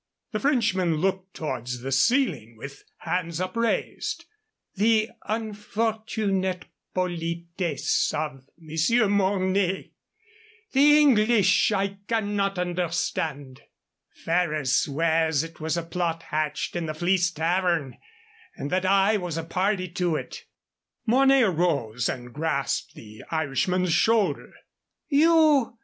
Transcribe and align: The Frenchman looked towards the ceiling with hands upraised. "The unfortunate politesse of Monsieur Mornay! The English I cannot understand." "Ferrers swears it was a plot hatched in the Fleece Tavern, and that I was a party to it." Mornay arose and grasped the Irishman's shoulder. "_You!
The 0.31 0.39
Frenchman 0.39 0.95
looked 0.95 1.35
towards 1.35 1.81
the 1.81 1.91
ceiling 1.91 2.57
with 2.57 2.85
hands 3.01 3.39
upraised. 3.39 4.25
"The 4.73 5.11
unfortunate 5.27 6.65
politesse 6.95 8.11
of 8.11 8.49
Monsieur 8.57 9.07
Mornay! 9.07 9.91
The 10.71 10.97
English 10.97 11.71
I 11.71 11.99
cannot 12.07 12.57
understand." 12.57 13.61
"Ferrers 14.25 14.73
swears 14.73 15.43
it 15.43 15.59
was 15.59 15.77
a 15.77 15.83
plot 15.83 16.23
hatched 16.23 16.75
in 16.75 16.87
the 16.87 16.95
Fleece 16.95 17.29
Tavern, 17.29 17.99
and 18.55 18.71
that 18.71 18.87
I 18.87 19.17
was 19.17 19.37
a 19.37 19.43
party 19.43 19.87
to 19.89 20.15
it." 20.15 20.45
Mornay 21.05 21.43
arose 21.43 22.09
and 22.09 22.33
grasped 22.33 22.95
the 22.95 23.21
Irishman's 23.29 23.93
shoulder. 23.93 24.49
"_You! 25.13 25.75